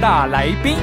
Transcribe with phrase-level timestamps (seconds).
[0.00, 0.76] 大来宾，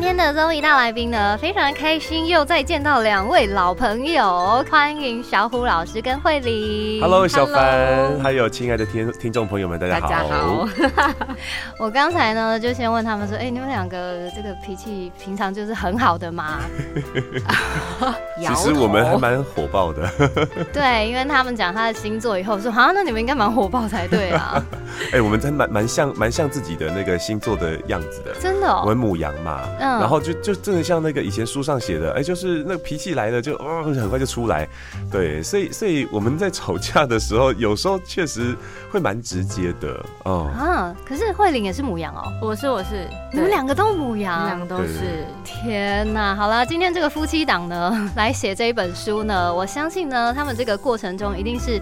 [0.00, 7.00] 今天的 Zoe 大来宾呢，非常开心，又再见到两位老朋友，欢迎小虎老师跟慧玲。
[7.00, 10.08] Hello，小凡，还有亲爱的听听众朋友们，大家好。
[10.08, 11.26] 大家好。
[11.80, 16.60] 我刚才呢，就先问他们说，哎、你们两个这个脾气平常就是很好的吗？
[18.38, 20.08] 其实我们还蛮火爆的。
[20.72, 24.64] 对，因为他们讲他的星座以后，说，好，那你们应该蛮火爆才对啊，
[25.12, 28.32] 哎、我们真蛮蛮像蛮像自己的那个星座的样子的。
[28.40, 28.82] 真的、哦。
[28.84, 34.68] 我们母羊嘛，嗯然后就就真的像那个以前书上写的，哎、就是那个脾气来了就哦很快就出来，
[35.10, 38.54] 对，所以所以我们在吵架的时候，有时候确实
[38.90, 44.66] 会蛮直接的，哦、啊，可是慧玲也是母羊哦，我是我是，你们两个都母对我们两个。
[44.66, 45.24] 都是。
[45.44, 51.80] 天呐，好了，今天这个夫妻档呢， 来写这一本书呢，我相信呢，他们这个过程中一定是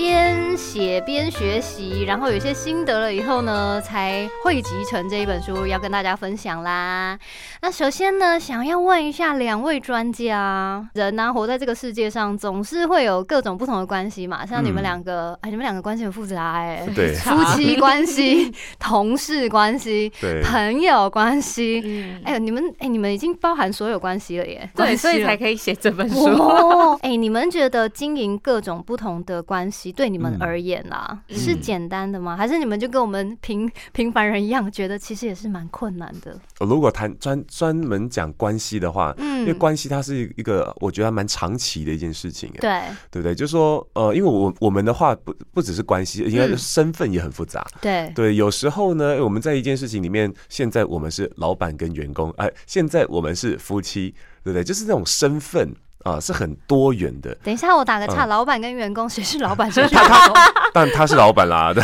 [0.00, 7.18] 边写边学习，然后有一些心得了以后呢，才汇集成这一本书，要跟大家分享啦。
[7.60, 21.82] 那首先呢，想要问一下两位专家，人呢、活在这个世界上，总是会有各种不同的关系嘛，像你们嗯两个，哎，你们两个关系很复杂哎、对夫妻关系、同事关系、 对，朋友关系。
[21.84, 24.66] 嗯，哎、你们哎、你们已经包含所有关系了耶。
[24.74, 25.36] 对，所以才。
[25.40, 26.26] 可以写这本书。
[26.26, 32.36] 哦，哎、你们觉得经营各种不同的关系，对你们嗯而言啦，嗯是简单的吗？
[32.36, 36.38] 还是你们就跟我们平 平凡人一样，觉得其实也是蛮困难的？
[36.60, 43.34] 如果谈专专门讲关系的话，因为嗯，关系它是一个我觉得还蛮长期的一件事情，哎对对不对？
[43.34, 47.66] 就说呃，因为我我们的话不不只是关系，应该是嗯身份也很复杂。
[47.80, 54.62] 对对，有时候呢，我们在一件事情里面，现在我们是老板跟员工，哎、现在我们是夫妻，对不对？
[54.62, 57.34] 就是那种身份啊、是很多元的。
[57.44, 58.28] 等一下，我打个岔，嗯。
[58.28, 60.34] 老板跟员工谁是老板，谁是员工？
[60.72, 61.82] 但他是老板啦， 对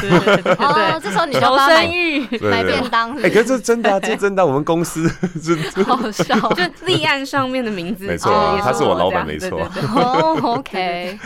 [0.58, 2.50] 哦，这时候你就求帮生欲，对。
[2.50, 5.08] 买便当哎、是，可是这真的、啊，这真的啊、我们公司
[5.42, 6.36] 是好笑。
[6.54, 9.68] 就立案上面的名字，没错啊他是我老板没错
[10.42, 11.18] ，OK，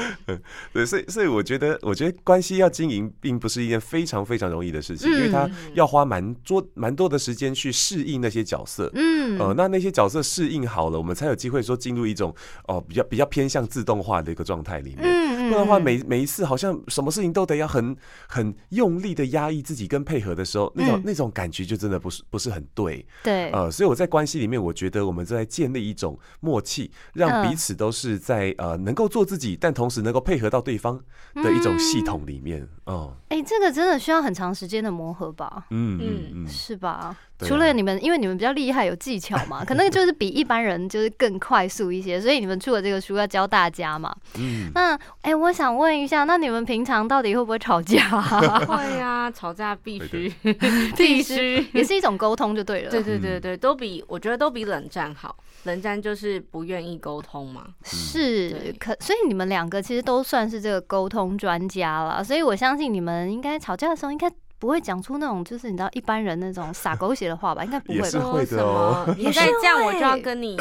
[0.73, 5.13] 对，所以所以我觉得，我觉得关系要经营，并不是一件非常非常容易的事情，嗯。
[5.13, 8.91] 因为他要花蛮多蛮多的时间去适应那些角色。
[8.95, 12.35] 嗯，呃，那那些角色适应好了，我们才有机会说进入一种
[12.67, 15.01] 哦、比较比较偏向自动化的一个状态里面。
[15.05, 17.97] 嗯不然的话，每每一次好像什么事情都得要很
[18.29, 23.05] 很用力的压抑自己跟配合的时候，那种、嗯那种感觉就真的不是不是很对。
[23.25, 31.03] 对，呃，所以我在关系里面，我觉得我们正在建立一种默契，让嗯彼此都是在呃能够做自己，但同时能够配合到对方
[31.35, 32.69] 的一种系统里面。
[32.85, 35.67] 哦，哎、这个真的需要很长时间的磨合吧？
[35.71, 35.99] 嗯
[36.33, 37.17] 嗯，是吧？
[37.43, 44.15] 除了你们，因为你们比较厉害，有技巧嘛， 可能就是比一般人就是更快速一些，所以你们出了这个书要教大家嘛。
[44.39, 50.33] 嗯，那哎、我想问一下，那你们平常到底会不会吵架、会呀，吵架必须
[50.97, 52.91] 必须，也是一种沟通就对了。
[52.91, 55.37] 对对对对，都比我觉得都比冷战好。
[55.65, 57.67] 冷战就是不愿意沟通嘛。
[57.85, 67.65] 是，可所以你们两个其实都算是这个沟通专家了，所以我相信你们应该吵架的时候应该不会讲出那种就是你知道一般人那种撒狗血的话吧？
[67.65, 68.11] 应该不也会吧？
[68.11, 69.03] 是会的说哦。
[69.07, 69.17] 什么？
[69.19, 70.57] 你再这样，我就要跟你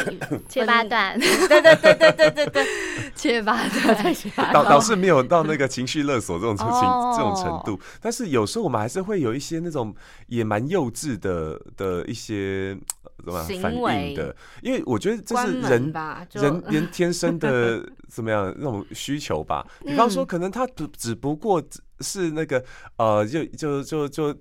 [0.48, 2.66] 切八段， 对对对对对对对，
[3.14, 7.14] 切八段，导导是没有到那个情绪勒索这种情哦。
[7.16, 9.94] 这种程度，但是有时候我们还是会有一些那种
[10.28, 19.66] 也蛮幼稚的的一些呃怎么样反应的，因为我觉得这是人吧，人 人天生的怎么样那种需求吧。
[19.86, 21.62] 比方说，嗯可能他只只不过
[22.00, 22.64] 是那个
[22.98, 24.36] 呃，就就就就。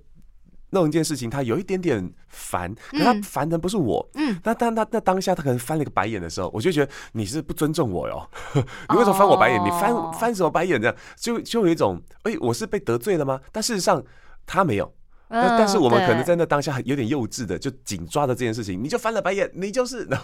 [0.71, 8.31] 弄一件事情，他有一点点烦，可他嗯烦的不是我，嗯，那当他那当下他可能翻了个白眼的时候，我就觉得你是不尊重我哟，
[8.91, 9.59] 你为什么翻我白眼？
[9.65, 10.79] 你翻哦翻什么白眼？
[10.79, 13.41] 这样就就有一种，哎、我是被得罪了吗？
[13.51, 14.05] 但事实上
[14.45, 14.95] 他没有，
[15.31, 20.19] 但但是我们可能嗯在那当下有点幼稚的，就紧抓着这件事情，你就翻了白眼，你就是，对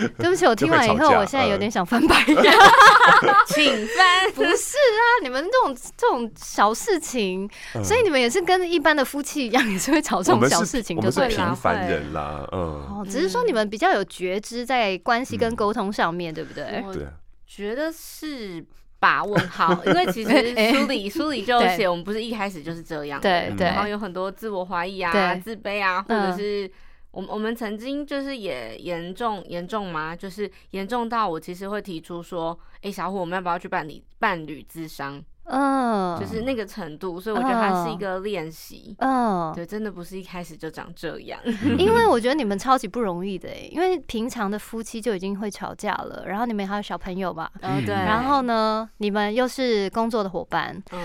[0.18, 2.36] 对不起，我听完以后，我现在有嗯点想翻白眼。
[3.48, 4.30] 请翻。
[4.34, 7.48] 不是啊，你们这种这种小事情，
[7.82, 11.46] 所以你们也是跟一般的夫妻一样，也是会吵这种小事情，我们是就对了。
[11.46, 16.82] 平凡人啦，嗯，哦，只是说你们比较有觉知在关系跟沟通上面，对不对？
[16.86, 17.10] 我对啊，
[17.46, 18.64] 觉得是
[19.04, 19.22] 吧？
[19.22, 26.70] 问号，因为其实 哎书里书里就写，我们不是一开始就是这样，对对然后有很多自我怀疑啊、自卑啊，或者嗯是。
[27.14, 30.16] 我们我们曾经就是也严重严重吗？
[30.16, 35.22] 就是严重到我其实会提出说，哎、小虎，我们要不要去办理伴侣咨商？
[35.46, 38.94] 嗯，就是那个程度，所以我觉得它是一个练习。
[38.98, 41.38] 嗯，对，真的不是一开始就长这样。
[41.78, 47.94] 因为我觉得你们超级不容易的欸因为平常的夫妻就已经会吵架了，然后你们还有小朋友嘛，嗯，对。
[47.94, 51.00] 然后呢，你们又是工作的伙伴，嗯，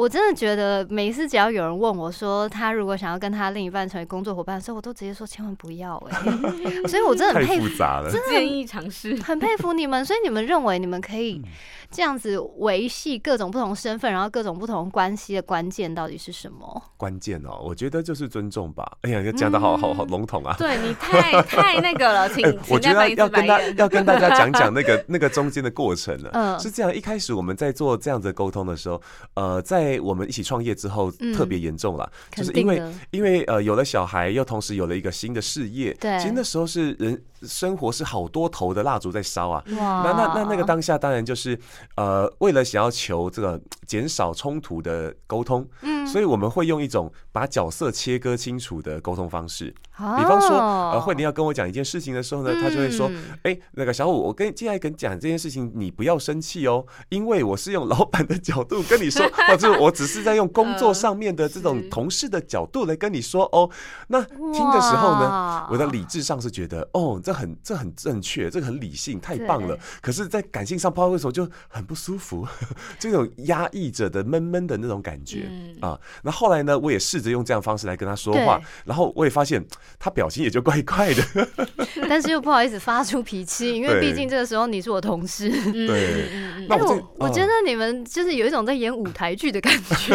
[0.00, 6.18] 我真的觉得每一次只要有人问我说他如果想要跟他另一半成为工作伙伴的时候，我都直接说千万不要哎、
[6.88, 8.10] 所以我真的很太佩服，复杂了。
[8.30, 9.14] 建议尝试。
[9.16, 10.02] 很佩服你们。
[10.02, 11.42] 所以你们认为你们可嗯以
[11.90, 16.82] 这样子维系各种不同身份，然后各种不同关系的关键到底是什么？
[16.96, 18.90] 关键哦，我觉得就是尊重吧。
[19.02, 20.56] 哎呀，讲的好好好笼统啊。
[20.56, 23.60] 对你太太那个了，请哎，我觉得要跟大。
[23.76, 26.30] 要跟大家 讲讲那个那个中间的过程了。
[26.32, 29.02] 嗯是这样，一开始我们在做这样子沟通的时候，
[29.34, 35.94] 呃，在我们一起创业之后嗯，特别严重了，就是因为，因为呃有了小孩，又同时有了一个新的事业。
[35.94, 39.64] 对其实那时候是人生活是好多头的蜡烛在烧啊。
[39.78, 41.58] 哇那那那那个当下当然就是，
[41.96, 49.74] 呃，为了想要求这个减少冲突的沟通，嗯所以我们会用一种把角色切割清楚的沟通方式。
[50.16, 63.68] 比比方说，呃，慧玲要跟我讲一件事情的时候呢，她就会说，嗯哎、那个小五，我跟接下来跟你讲这件事情，你不要生气哦，因为我是用老板的角度跟你说， 或者我只是在用工作上面的这种同事的角度来跟你说哦。
[64.08, 69.78] 那听的时候呢，我的理智上是觉得，哦，这很这很正确，这个很理性，太棒了。
[70.00, 72.46] 可是，在感性上，不知道为什么就很不舒服，
[72.98, 75.46] 这种压抑着的闷闷的那种感觉。
[75.50, 79.64] 嗯啊，那后来呢，我也试着用这样方式来跟他说话，然后我也发现
[79.98, 81.22] 他表情也就怪怪的。
[82.08, 85.50] 但是又不好意思发出脾气，因为毕竟这个时候你是我同事。
[85.50, 86.28] 嗯对
[86.68, 90.14] 那我这我我觉得你们就是有一种在演舞台剧的感觉。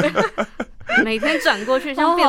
[0.88, 2.27] 嗯， 每天转过去像变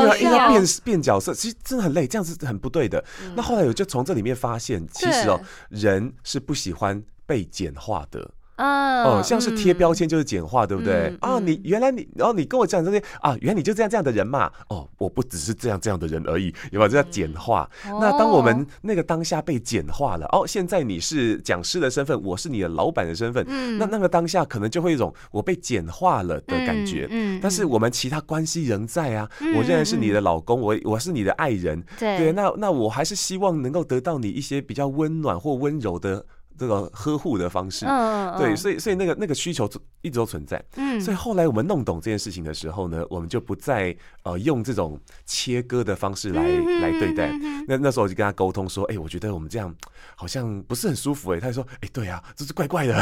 [0.48, 0.64] 变。
[0.84, 3.02] 变角色，其实真的很累，这样子很不对的。
[3.22, 8.30] 嗯那后来我就从这里面发现，其实哦，人是不喜欢被简化的。
[8.56, 11.18] 嗯，哦，像是贴标签，就是简化，对不对嗯？
[11.20, 14.50] 啊，嗯你原来你，然后你跟我讲这些啊，原来你就这样这样的人嘛。
[14.68, 16.88] 哦，我不只是这样这样的人而已，有没有？
[16.88, 17.68] 这叫简化。
[17.84, 27.06] 那当我们那个当下被简化了，哦，现在你是讲师的身份，我是你的老板的身份，嗯那那个当下可能就会一种我被简化了的感觉。
[27.10, 36.24] 嗯但是我们其他关系仍在啊，嗯我仍然是你的老公，我我是你的爱人，对对，那那我还是希望能够得到你一些比较温暖或温柔的
[36.58, 37.86] 这个呵护的方式。
[37.86, 39.68] 嗯对，所以所以那个那个需求
[40.02, 40.62] 一直都存在。
[40.76, 47.32] 嗯所以后来我们弄懂这件事情的时候呢，我们就不再呃用这种切割的方式来嗯来对待。
[47.68, 49.74] 那那时候我就跟他沟通说，哎、我觉得我们这样
[50.14, 52.94] 好像不是很舒服哎、他就说，哎、对啊，这是怪怪的。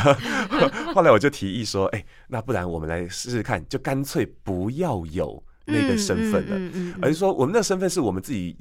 [0.94, 6.56] 后来我就提议说，哎、那不然我们来试试看，就干脆不要有那个身份了。
[6.56, 8.56] 嗯嗯而是说，我们的身份是我们自己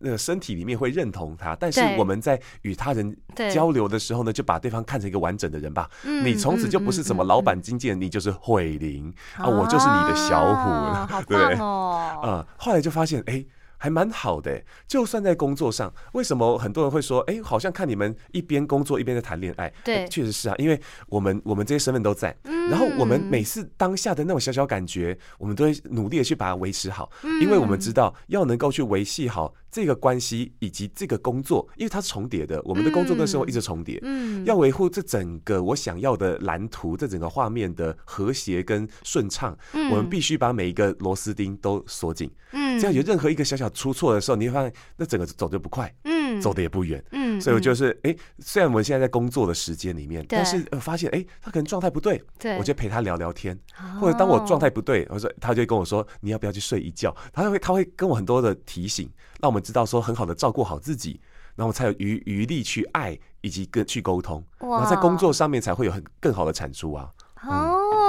[0.00, 3.16] 那个身体里面会认同他，但是我们在与他人
[3.52, 5.88] 交流的时候呢，就把对方看成一个完整的人吧。
[6.04, 11.68] 嗯你从此就不是什么老板、经纪人，你就是慧玲啊，我就是你的小虎，对不对棒？
[11.68, 12.20] 哦！
[12.22, 13.44] 啊，后来就发现，哎。
[13.80, 19.72] 还蛮好的欸，就算在工作上，为什么很多人会说，哎、好像看你们一边工作一边在谈恋爱？
[19.82, 20.04] 对。
[20.04, 20.78] 哎确实是啊，因为
[21.08, 22.36] 我们我们这些身份都在，
[22.68, 27.40] 然后我们嗯每次当下的那种小小感觉，我们都会努力的去把它维持好，嗯。
[27.40, 34.44] 因为我们知道要能够去维系好这个关系以及这个工作，因为它是重叠的，我们的工作跟生活一直重叠，嗯。
[34.44, 42.30] 要维护这整个我想要的蓝图，这整个画面的和谐跟顺畅，我们必须把每一个螺丝钉都锁紧。
[42.80, 47.02] 嗯只要有任何一个小小出错的时候，你会发现那整个走就不快，嗯走得也不远。
[47.12, 53.58] 嗯所以我就是，哎、虽然我们现在在工作的时间里面，但是呃发现，哎、他可能状态不对，对我就陪他聊聊天，
[54.00, 57.14] 或者当我状态不对，我说他就会跟我说，你要不要去睡一觉？
[57.32, 59.10] 他会他会跟我很多的提醒，
[59.40, 61.20] 让我们知道说很好的照顾好自己，
[61.56, 67.08] 然后才有余余力去爱以及跟去沟通，然后在工作上面才会有很更好的产出啊。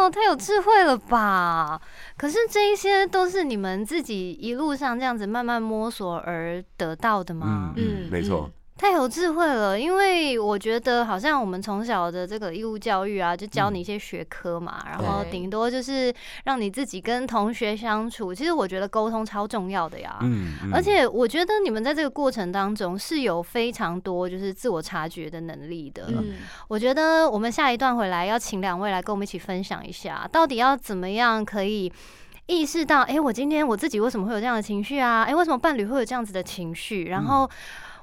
[0.02, 1.80] 哦，太有智慧了吧！
[2.18, 7.74] 可是这一些都是你们自己一路上这样子慢慢摸索而得到的吗？
[7.78, 8.50] 嗯，没错。
[8.82, 16.12] 太有智慧了，因为我觉得好像我们从小的这个义务教育啊，就教你一些学科嘛，然后顶多就是
[16.46, 18.34] 让你自己跟同学相处。
[18.34, 20.18] 其实我觉得沟通超重要的呀。
[20.24, 26.08] 嗯，嗯而且我觉得你们在这个过程当中是有非常多就是自我察觉的能力的。
[26.08, 31.94] 嗯，我觉得我们下一段回来要请两位来跟我们一起分享一下，到底要怎么样可以
[32.48, 35.22] 意识到，哎、我今天我自己为什么会有这样的情绪啊？
[35.22, 37.10] 哎、为什么伴侣会有这样子的情绪？
[37.10, 37.48] 然后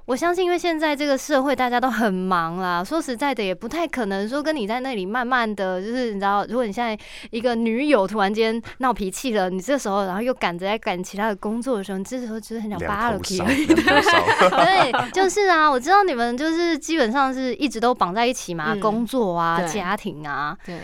[0.08, 6.98] 我相信，因为现在这个社会大家都很忙啦，说实在的，也不太可能说跟你在那里慢慢的就是你知道，如果你现在
[7.30, 13.66] 一个女友突然间闹脾气了，你这时候然后又赶着在赶其他的工作的时候，你这时候就是很想扒了两头烧，而已。
[13.66, 14.64] 两头烧。
[14.64, 20.56] 对，就是啊，我知道你们就是基本上是一直都绑在一起嘛，嗯工作啊、家庭啊。
[20.64, 20.80] 对，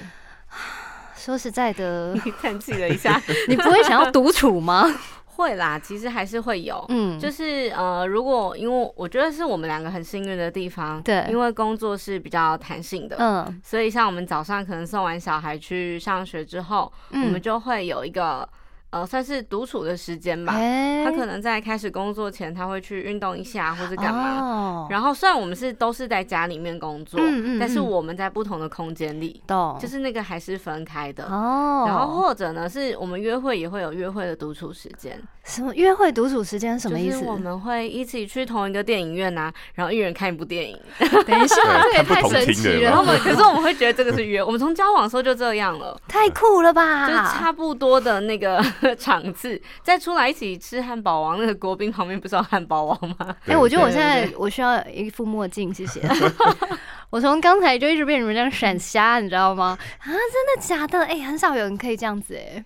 [1.16, 4.94] 说实在的， 叹气了一下，你不会想要独处吗？
[5.36, 6.84] 会啦，其实还是会有。
[6.88, 18.48] 嗯，就是呃，如果因为我觉得是我们两个很幸运的地方，对因为工作是比较弹性的，嗯所以像我们早上可能送完小孩去上学之后，我们嗯，就会有一个
[18.94, 20.52] 呃算是独处的时间吧。
[20.54, 24.40] 哎他可能在开始工作前，他会去运动一下，或者干嘛。
[24.40, 29.42] 哦，然后虽然我们是都是在家里面工作，嗯嗯但是嗯我们在不同的空间里，
[29.78, 31.24] 就是那个还是分开的。
[31.24, 37.18] 哦，然后或者呢，是我们约会也会有约会的独处时间，什么约会独处时间什么意思？
[37.18, 40.78] 就是我们会一起去同一个电影院呐、然后一人看一部电影。
[41.26, 46.00] 等一下，这也太神奇了，然后我们， 可是我们会觉得这个是约，我们从交往的时候就这样了。
[46.08, 47.06] 太酷了吧？
[47.08, 48.64] 就是差不多的那个
[48.96, 53.36] 场次，再出来一起吃汉堡王，那个国宾旁边不是有汉堡王吗？
[53.46, 56.00] 哎、我觉得我现在我需要一副墨镜，谢谢。
[57.10, 59.78] 我从刚才就一直被你们这样闪瞎，你知道吗？
[59.98, 61.04] 啊，真的假的？
[61.06, 62.64] 哎、很少有人可以这样子哎、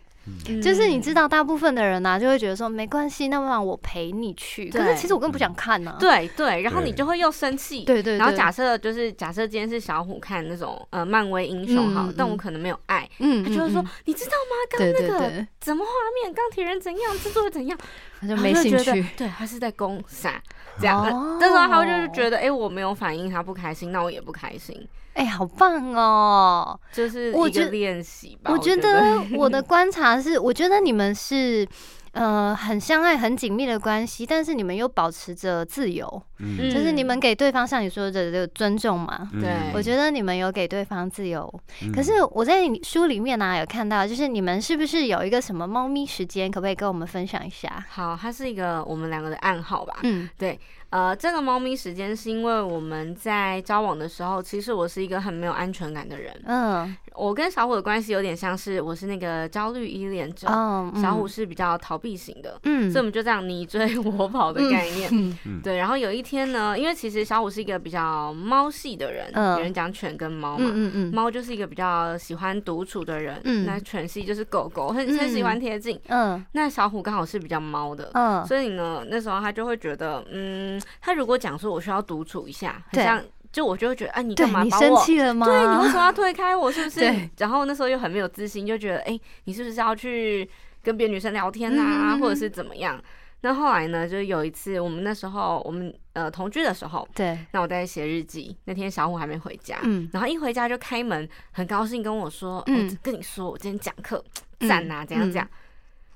[0.62, 1.28] 就是你知道。
[1.28, 4.70] 大部分的人呢、就会觉得说没关系，那不然我陪你去。
[4.70, 14.56] 可是其实我根本不想看呢、对对，然后你就会又生气，对对对，然后假设就是假设今天是小虎看那种呃漫威英雄好，嗯嗯但我可能没有爱，嗯，他就会说嗯你知道吗？
[14.70, 15.90] 刚那个怎么画
[16.22, 17.78] 面钢铁人怎样，制作人怎样，
[18.20, 19.04] 他就没兴趣。
[19.16, 20.40] 对，他是在攻杀
[20.80, 21.04] 这样。
[21.04, 26.78] 哦那时候他就是觉得，哎，我没有反应，他不开心，那我也不开心，哎、好棒哦！
[26.92, 28.52] 就是我觉一个练习吧。
[28.52, 31.66] 我觉觉得我的 观察是，我觉得你们是
[32.12, 39.28] 呃很相爱、很紧密的关系，但是你们又保持着自由，嗯就是你们给对方像你说的这个尊重嘛。
[39.32, 47.84] 嗯对我觉得你们有给对方自由，嗯可是我在书里面呢、有看到，就是你们是不是有一个什么猫咪时间，可不可以跟我们分享一下？
[47.90, 49.98] 好，它是一个我们两个的暗号吧。
[50.02, 50.58] 嗯对
[50.90, 56.34] 呃，这个猫咪时间是因为我们在交往的时候，其实我是一个很没有安全感的人。
[56.46, 62.58] 嗯我跟小虎的关系有点像是我是那个焦虑依恋者，哦，嗯小虎是比较逃避型的。
[62.62, 65.10] 嗯所以我们就这样你追我跑的概念，
[65.44, 65.76] 嗯对。
[65.76, 76.00] 然后有一天呢，因为其实小虎是一个比较猫系的人，嗯有人讲犬跟猫嘛，嗯嗯嗯猫就是一个比较喜欢独处的人，嗯那犬系就是狗狗，很很喜欢贴近。
[76.08, 85.04] 嗯那小虎刚好是比较猫的，嗯所以呢，那时候他就会觉得，嗯，他如果讲说我需要独处一下，很像，就我就会觉得，哎、你干嘛你生把我？
[85.04, 85.46] 气了吗？
[85.46, 86.70] 对，你为什么要推开我？
[86.70, 87.30] 是不是 对？
[87.38, 90.48] 然后那时候又很没有自信，就觉得，哎、你是不是要去
[90.88, 92.98] 跟别的女生聊天啊，或者是怎么样？
[93.42, 104.24] 那后来呢，就是有一次，我们那时候我们呃同居的时候，对，那我在写日记，那天小虎还没回家，嗯然后一回家就开门，很高兴跟我说，嗯我跟你说，我今天讲课
[104.60, 105.46] 嗯赞啊，怎样怎样。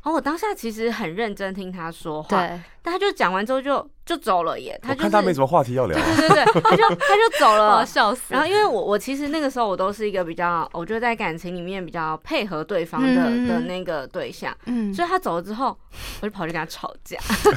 [0.02, 6.04] 然后我当下其实很认真听他说话，对，但他就讲完之后就就走了耶，他就是我看他没什么话题要聊啊。
[6.16, 7.86] 对对对，他就 他就走了。
[7.86, 15.76] 笑死然后因为我我其实那个时候我都是一个比较，我觉得在感情里面比较配合对方的、嗯的那个对象，嗯所以他走了之后，
[16.20, 17.16] 我就跑去跟他吵架，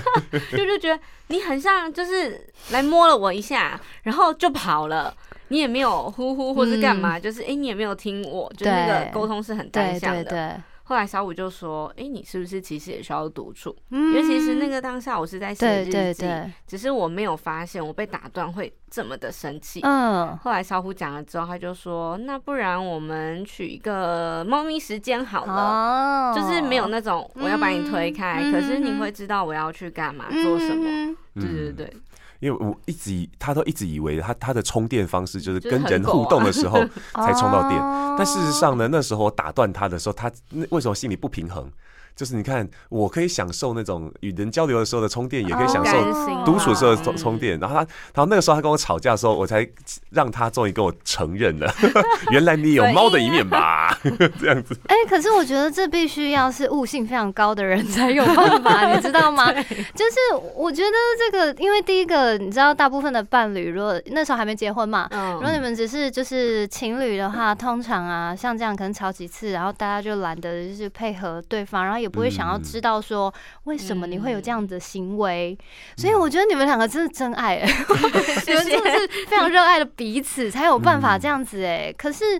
[0.55, 0.99] 就就觉得
[1.29, 5.11] 你很像就是来摸了我一下，然后就跑了。
[5.49, 10.23] 你也没有呼呼或是干嘛，就是哎、诶你也没有听我，就是那个沟通是很单对向的。
[10.23, 10.51] 对对，
[10.88, 13.75] 后来小五就说：“哎、你是不是其实也需要独处？
[13.89, 16.25] 因因为其实那个当下我是在写日记，
[16.68, 19.80] 只是我没有发现我被打断会这么的生气。
[19.82, 30.88] 嗯，后来小虎讲了之后，他就说：“那不然我们取一个猫咪时间好了，哦就是没有那种我要把你推开，嗯可是你嗯会知道我要去干嘛、做什么。
[30.88, 31.94] 嗯对对对，
[32.39, 36.80] 因为我一直以他都一直以为他他的充电方式就是跟人互动的时候
[37.15, 41.70] 才充到电，哦但事实上呢，那时候我打断他的时候，他那为什么心里不平衡？
[42.15, 45.91] 就是你看，我可以享受那种与人交流的时候的充电，也可以享受
[46.45, 47.60] 独处的时候的充电。
[47.60, 47.79] 然后他，
[48.13, 49.67] 然后那个时候他跟我吵架的时候，我才
[50.12, 51.74] 让他终于跟我承认了，
[52.31, 54.00] 原来你有猫的一面吧？
[54.39, 54.77] 这样子。
[54.88, 59.51] 哎、可是我觉得这必须要是悟性非常高的人才有办法，你知道吗？
[59.93, 73.33] 就是我觉得这个，因为第一个，你知道，大部分的伴侣，如果那时候还没结婚嘛，如果你嗯，们只是就是情侣的话，通常啊，像这样可能吵几次，然后大家就懒得就是配合对方，然后也不会想要嗯知道说
[73.65, 75.57] 为什么你会有这样的行为。
[75.59, 75.65] 嗯
[75.97, 77.65] 所以我觉得你们两个真是真爱、欸，
[78.47, 82.39] 你们真的是非常热爱的彼此，才有办法这样子哎、可是。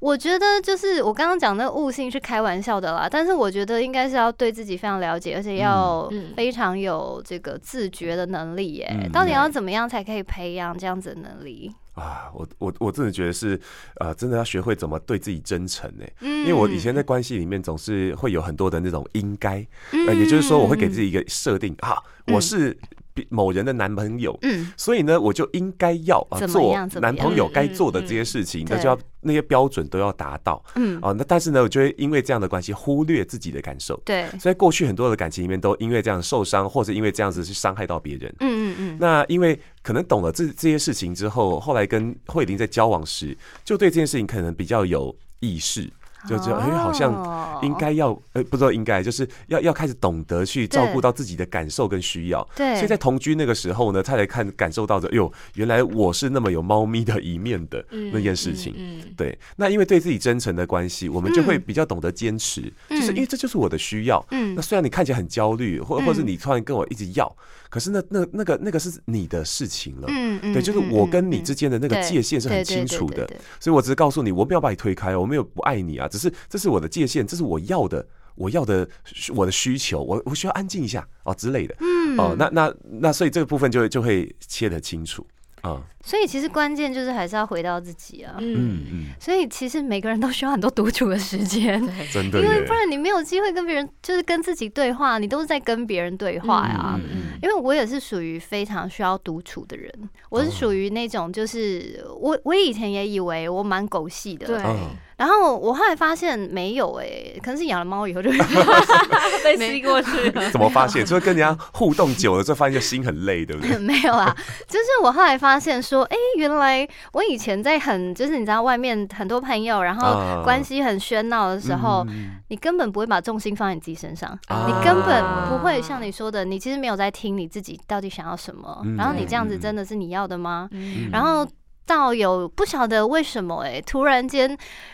[0.00, 8.88] 我觉得就是我刚刚讲那个悟性是开玩笑的啦，但是我觉得应该是要对自己非常了解，而且要非常有这个自觉的能力耶。
[8.90, 11.70] 嗯到底要怎么样才可以培养这样子的能力？
[12.00, 13.60] 啊，我我我真的觉得是，
[13.96, 16.04] 呃，真的要学会怎么对自己真诚呢。
[16.20, 19.60] 嗯因为我以前在关系里面总是会有很多的那种应该，
[19.92, 22.86] 嗯呃，也就是说我会给自己一个设定啊，嗯我是比
[23.28, 24.72] 某人的男朋友，嗯。
[24.76, 30.62] 所以呢，我就应该要啊做男朋友嗯该做的这些事情，那就要那些标准都要达到。
[30.76, 31.12] 嗯，啊。
[31.12, 38.34] 那但是呢，我就会因为这样的关系忽略自己的感受，对，所以过去很多的感情里面都因为这样受伤，或者因为这样子去伤害到别人。
[38.40, 45.90] 嗯嗯嗯，那因为可能懂了这这些事情之后，后来跟慧玲在交往时，就对这件事情可能比较有意识，
[46.28, 47.58] 就觉得哎、好像哦。
[47.62, 52.46] 应该要呃不知道应该就是要要开始懂得去照顾到自己的感受跟需要。
[52.56, 58.74] 对，所以在同居那个时候呢，他才看感受到的，哟，原来我是那么有猫咪的一面的嗯那件事情。
[58.78, 59.14] 嗯嗯。
[59.16, 64.24] 对，那因为对自己真诚的关系，我们就会比较懂得坚持，就是嗯因为这就是我的需要。
[64.30, 64.54] 嗯。
[64.54, 66.06] 那虽然你看起来很焦虑，或嗯。
[66.06, 67.30] 或者你突然跟我一直要，
[67.68, 70.06] 可是那那那个那个是你的事情了。
[70.08, 73.28] 嗯嗯对，就是嗯我跟你嗯之间的那个界限是很清楚的。
[73.60, 78.88] 所以我只是告诉你，我没有把你推开，我没有不爱你啊，只是这是我的界限，这是我要的，我要的
[79.34, 81.74] 我的需求，我我需要安静一下哦之类的。
[81.80, 82.18] 嗯。
[82.18, 85.24] 哦，那那那所以这个部分就会就会切得清楚
[85.62, 85.80] 啊。
[86.02, 88.34] 所以其实关键就是还是要回到自己啊。
[88.38, 88.54] 嗯。
[88.56, 91.80] 嗯，嗯，所以其实每个人都需要很多独处的时间，
[92.12, 92.72] 真的因为不。
[92.72, 96.94] 然你没有机会跟别人，就是跟自己对话，你都是在跟别人对话呀。
[96.96, 99.90] 嗯嗯因为我也是属于非常需要独处的人，
[100.28, 100.52] 我是哦。
[100.52, 104.90] 属于那种就是我我以前也以为我蛮狗系的，对，嗯
[105.20, 107.06] 然后我后来发现没有哎、
[107.42, 108.30] 可能是养了猫以后就
[109.44, 110.50] 被吸过去了。
[110.50, 111.04] 怎么发现？
[111.04, 113.76] 就是跟人家互动久了之后，发现就心很累，对不对？
[113.78, 114.34] 没有啊，
[114.66, 130.68] 就是我后来发现说，哎、原来我以前在很就是你知道外面很多朋友，然后啊关系很喧闹的时候，嗯你根本不会把重心放在你自己身上，啊你根本不会像你说的，你其实没有在听你自己到底想要什么，嗯然后你这样子嗯真的是你要的吗？
[130.72, 131.46] 嗯然后
[131.90, 134.48] 到有不晓得为什么哎、突然间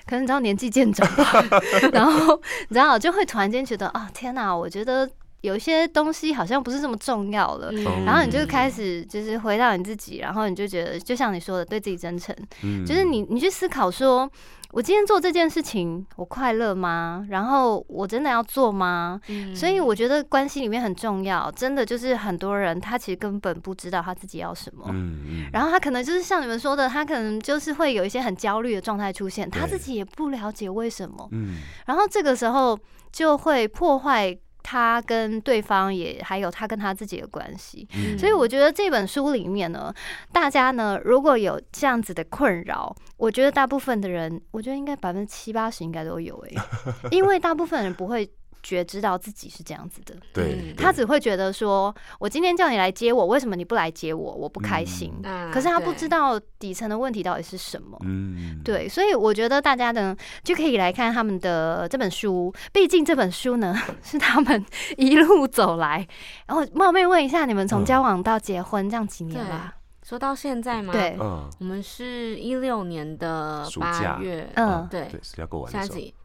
[0.07, 1.45] 可能你知道年纪渐长吧，
[1.93, 5.09] 然后你知道就会突然间觉得啊天哪，我觉得
[5.43, 7.71] 有一些东西好像不是这么重要了。
[7.73, 14.29] 嗯然后你就开始就是回到你自己，然后你就觉得，就像你说的，对自己真诚，嗯就是你你去思考说，
[14.73, 17.27] 我今天做这件事情，我快乐吗？
[17.31, 19.21] 然后我真的要做吗？
[19.29, 24.87] 嗯所以我觉得关系里面很重要，真的就是很多人他其实根本不知道他自己要什么。
[24.89, 32.79] 嗯嗯然后他可能就是像你们说的，他可能就是会有一些很焦虑的状态出现，他自己也不了解为什么，嗯然后这个时候
[33.13, 34.37] 就会破坏
[34.69, 37.87] 他跟对方也还有他跟他自己的关系。
[37.95, 39.95] 嗯所以我觉得这本书里面呢，
[40.33, 46.57] 大家呢如果有这样子的困扰，我觉得大部分的人，我觉得应该百分之七八十应该都有诶、
[47.13, 48.29] 因为大部分人不会
[48.67, 50.15] 觉知道自己是这样子的。
[50.33, 54.35] 对嗯，他只会觉得说，我今天叫你来接我，为什么你不来接我？
[54.35, 55.13] 我不开心。
[55.25, 57.97] 啊可是他不知道底层的问题到底是什么。
[58.05, 64.65] 嗯，对，所以我觉得大家呢就可以来看他们的这本书，毕竟这本书呢 是他们
[64.97, 66.07] 一路走来。
[66.47, 69.75] 然后冒昧问一下，你们从嗯交往到结婚这样几年啦？
[70.07, 70.93] 说到现在吗？
[70.93, 74.87] 对，嗯，我们是一六年的八月，嗯。
[74.89, 75.73] 对对，是要过完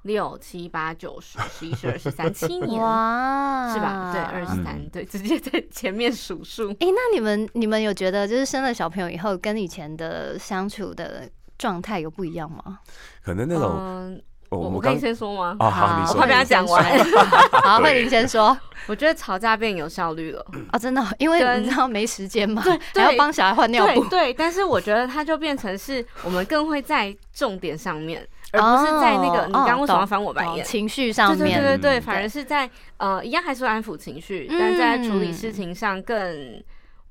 [0.04, 4.12] 六七八九十十一十二十三七年，哇，是吧？
[4.13, 4.78] 对，二十三。
[4.78, 6.70] 嗯，对，直接在前面数数。
[6.74, 12.78] 哎、那你们你们有觉得就是生了小朋友以后，跟以前的相处的状态有不一样吗？
[13.24, 15.56] 可能那种我们我我可以先说吗？
[15.60, 16.84] 啊，好，你好说我怕被他讲完。
[17.64, 20.46] 好，慧玲先说我觉得吵架变有效率了。
[20.72, 30.66] 啊，真的哦，因为跟你知道没时间嘛，对 还要帮小孩换尿布，对对，但是我觉得它就变成是我们更会在重点上面，而不是在那个哦你刚刚为什么翻我白眼？
[30.66, 36.62] 情绪上对对面，对对对，嗯反而是在呃，一样还是安抚情绪，嗯但在处理事情上更，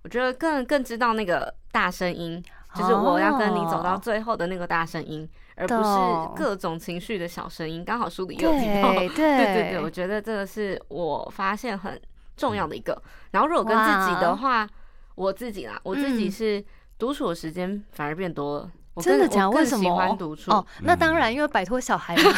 [0.05, 2.43] 我觉得更更知道那个大声音，
[2.75, 5.27] 就是我要跟你走到哦最后的那个大声音，
[5.61, 7.85] 而不是各种情绪的小声音。
[7.85, 12.01] 刚好书里也有提到， 对对对我觉得这个是我发现很
[12.37, 13.01] 重要的一个。
[13.33, 14.67] 然后如果跟自己的话，
[15.15, 16.65] 我自己啦，我自己嗯是
[16.99, 18.71] 独处的时间反而变多了。
[18.95, 20.51] 我真的更我更喜假的为什么欢独处？
[20.51, 22.23] 哦，那当嗯然，因为摆脱小孩嘛，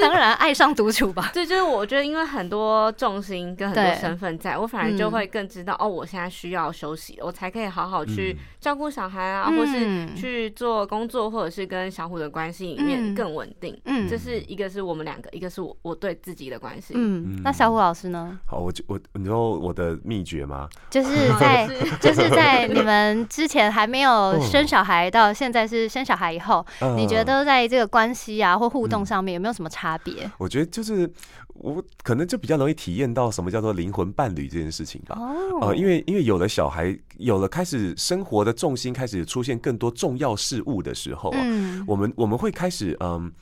[0.00, 1.30] 当然爱上独处吧。
[1.32, 13.78] 对，就是我觉得，因为很多重心跟很多身份在，我反而就嗯会更知道、哦，我现在需要休息，我才可以好好去嗯照顾小孩啊，或是嗯去做工作，或者是跟小虎的关系里面嗯更稳定。
[13.84, 16.94] 嗯这是一个是我们两个，一个是我我对自己的关系。
[16.96, 18.38] 嗯，那小虎老师呢？
[18.46, 20.68] 好，我就我你说我的秘诀吗？
[20.90, 21.66] 就是 在
[22.00, 30.30] 就是在你们之前还没有生小孩，到现在是生小孩以后，嗯你觉得在这个关系啊或互动上面有没有什么差别？
[30.38, 31.10] 我觉得就是
[31.54, 35.18] 我可能就比较容易体验到什么叫做灵魂伴侣这件事情吧。
[35.18, 43.32] 哦呃，因为因为有了小孩，有了开始生活的重心开始出现更多重要事物的时候啊，嗯我们我们会开始嗯。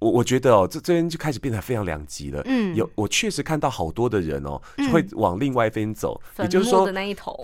[0.00, 2.42] 我我觉得哦，这这边就开始变得非常两极了。
[2.46, 2.74] 嗯。
[2.74, 6.90] 有我确实看到好多的人哦，就会往另外一边走，也就是说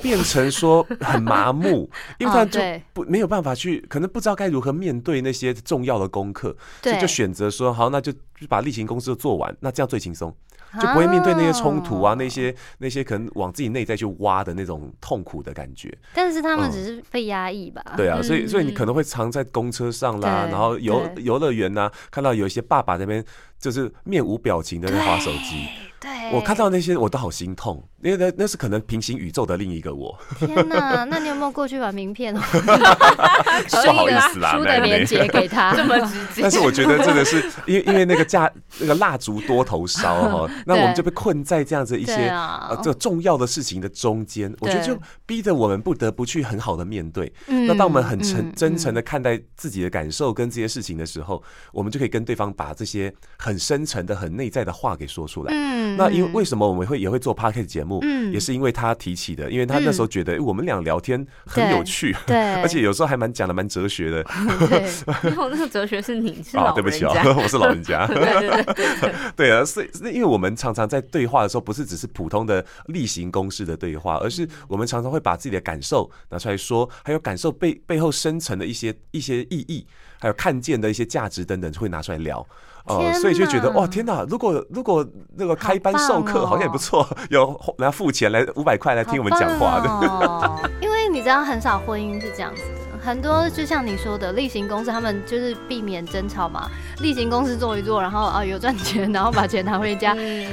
[0.03, 1.89] 变成说很麻木，
[2.19, 2.61] 因为他就
[2.93, 7.01] 不没有办法去，可能不知道该如何面对那些重要的功课，所以对。
[7.01, 10.33] 就选择说好，那就就是把例行公事都做完，那这样最轻松，
[10.81, 15.97] 就不会面对那些冲突啊，哦那些那些可能往自己内在去挖的那种痛苦的感觉。
[16.15, 17.83] 但是他们嗯只是被压抑吧？
[17.97, 23.25] 对啊，所以所以你嗯可能会常在公车上啦，对然后游游乐园呐，看到有一些爸爸那边
[23.59, 25.67] 就是面无表情的在划手机。
[25.99, 30.17] 对，我看到那些我都好心痛，因为那那是可能平行宇宙的另一个我。
[30.39, 35.75] 天哪，那你有没有过去把名片 不好意思啦书的连接给他？
[35.77, 36.43] 这么直接。
[36.43, 47.33] 但是我觉得真的是，因为因为那个架那个蜡烛多头烧哈，那我们就被困在这样子一些呃这重要的事情的中间，我觉得就逼着我们不得不去很好的面对。
[47.49, 51.43] 嗯那当我们很诚嗯真诚的看待自己的感受跟这些事情的时候，
[51.73, 55.53] 我们就可以跟对方把这些很深沉的、很内在的话给说出来。
[55.53, 64.23] 嗯那因为为什么我们会也会做 p o d c a s t 节目，嗯也是因为他提起的，因为他那时候觉得诶我们俩聊天很有趣，对， 而且有时候还蛮讲的蛮哲学的
[64.69, 64.89] 对，
[65.31, 68.07] 因为我那个哲学是你是啊，老对不起啊我是老人家。
[68.07, 79.87] 对对对对对，对啊，所以是因为我们常常在对话的时候，不是只是普通的例行公事的对话，而是我们常常会把自己的感受拿出来说，还有感受背背后深层的一些一些意义，
[80.21, 82.47] 还有看见的一些价值等等，会拿出来聊。
[82.87, 84.25] 哦、所以就觉得哪哇，天哪！
[84.29, 85.05] 如果如果
[85.37, 89.89] 那个开班授课，好像也不错，有来付钱来五百块来听我们讲话的。
[89.89, 96.71] 哦 因为你知道，很少婚姻是这样子的，很多就像你说的例行公事，他们就是避免争吵嘛，
[97.01, 100.15] 例行公事做一做，然后啊有赚钱，然后把钱拿回家。
[100.17, 100.47] 嗯，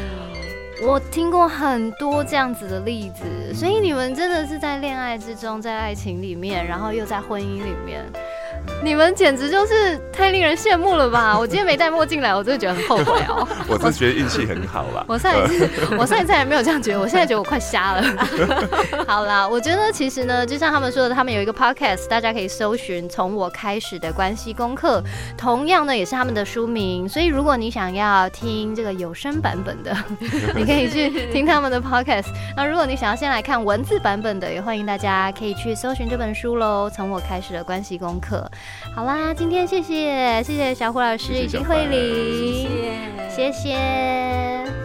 [0.82, 8.04] 我听过很多这样子的例子，所以你们真的是在恋爱之中，在爱情里面，然后又在婚姻里面。
[8.84, 11.36] 你们简直就是太令人羡慕了吧！
[11.40, 13.48] 我今天没戴墨镜来，我真的觉得很后悔哦。
[13.70, 15.06] 我是觉得运气很好啦。
[15.08, 18.04] 我上一次，我上一次还没有这样觉得，我现在觉得我快瞎了。
[19.08, 25.02] 好啦，我觉得其实呢，就像他们说的，他们有一个 podcast，大家可以搜寻“从我开始的关系功课”，
[25.38, 27.08] 同样呢也是他们的书名。
[27.08, 29.96] 所以如果你想要听这个有声版本的，
[30.54, 32.28] 你可以去听他们的 podcast。
[32.58, 38.46] 那如果你想要先来看文字版本的，也欢迎大家可以去搜寻这本书喽，《从我开始的关系功课》。
[38.96, 42.68] 好啦，今天谢谢谢谢小虎老师以及慧玲，
[43.30, 43.54] 谢谢。
[43.54, 44.83] 谢谢